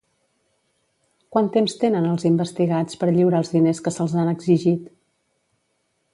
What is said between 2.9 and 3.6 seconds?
per lliurar els